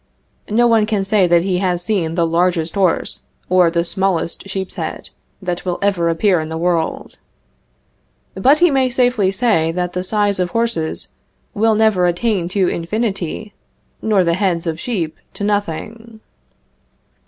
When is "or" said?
3.49-3.69